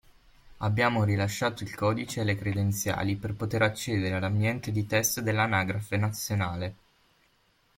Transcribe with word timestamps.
Abbiamo 0.57 1.03
rilasciato 1.03 1.61
il 1.61 1.75
codice 1.75 2.21
e 2.21 2.23
le 2.23 2.35
credenziali 2.35 3.17
per 3.17 3.35
poter 3.35 3.61
accedere 3.61 4.15
all'ambiente 4.15 4.71
di 4.71 4.87
test 4.87 5.19
dell'Anagrafe 5.19 5.95
nazionale. 5.95 6.75